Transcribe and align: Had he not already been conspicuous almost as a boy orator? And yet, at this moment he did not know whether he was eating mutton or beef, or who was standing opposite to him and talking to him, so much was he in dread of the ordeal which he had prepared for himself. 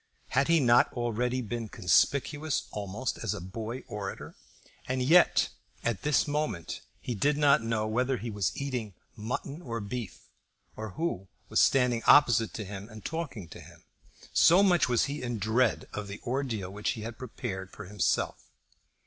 Had 0.29 0.47
he 0.47 0.59
not 0.59 0.91
already 0.93 1.43
been 1.43 1.69
conspicuous 1.69 2.63
almost 2.71 3.19
as 3.19 3.35
a 3.35 3.39
boy 3.39 3.81
orator? 3.85 4.35
And 4.87 5.03
yet, 5.03 5.49
at 5.83 6.01
this 6.01 6.27
moment 6.27 6.81
he 6.99 7.13
did 7.13 7.37
not 7.37 7.61
know 7.61 7.85
whether 7.85 8.17
he 8.17 8.31
was 8.31 8.51
eating 8.57 8.95
mutton 9.15 9.61
or 9.61 9.79
beef, 9.79 10.21
or 10.75 10.93
who 10.97 11.27
was 11.49 11.59
standing 11.59 12.01
opposite 12.07 12.51
to 12.55 12.65
him 12.65 12.89
and 12.89 13.05
talking 13.05 13.47
to 13.49 13.61
him, 13.61 13.83
so 14.33 14.63
much 14.63 14.89
was 14.89 15.03
he 15.05 15.21
in 15.21 15.37
dread 15.37 15.87
of 15.93 16.07
the 16.07 16.19
ordeal 16.25 16.71
which 16.71 16.93
he 16.93 17.01
had 17.01 17.19
prepared 17.19 17.71
for 17.71 17.85
himself. 17.85 18.43